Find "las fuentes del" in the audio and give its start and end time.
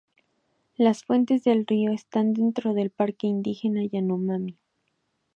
0.77-1.67